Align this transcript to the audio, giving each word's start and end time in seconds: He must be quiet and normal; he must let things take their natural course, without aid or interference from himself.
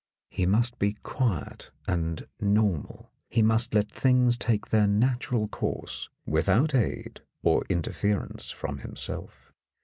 He 0.31 0.47
must 0.47 0.79
be 0.79 0.93
quiet 1.03 1.69
and 1.87 2.25
normal; 2.39 3.11
he 3.29 3.43
must 3.43 3.75
let 3.75 3.91
things 3.91 4.35
take 4.35 4.69
their 4.71 4.87
natural 4.87 5.47
course, 5.47 6.09
without 6.25 6.73
aid 6.73 7.19
or 7.43 7.63
interference 7.69 8.49
from 8.49 8.79
himself. 8.79 9.53